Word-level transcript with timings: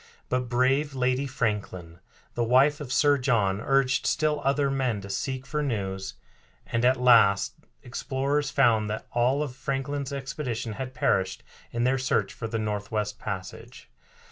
But 0.29 0.49
brave 0.49 0.95
Lady 0.95 1.27
Franklin, 1.27 1.99
the 2.33 2.43
wife 2.43 2.81
of 2.81 2.91
Sir 2.91 3.19
John, 3.19 3.61
urged 3.61 4.07
still 4.07 4.41
other 4.43 4.71
men 4.71 4.99
to 5.01 5.11
seek 5.11 5.45
for 5.45 5.61
news, 5.61 6.15
and 6.65 6.83
at 6.83 6.99
last 6.99 7.53
explorers 7.83 8.49
found 8.49 8.89
that 8.89 9.05
all 9.11 9.43
of 9.43 9.55
Franklin's 9.55 10.11
expedition 10.11 10.73
had 10.73 10.95
perished 10.95 11.43
in 11.71 11.83
their 11.83 11.99
search 11.99 12.33
for 12.33 12.47
the 12.47 12.57
Northwest 12.57 13.19
Passage. 13.19 13.91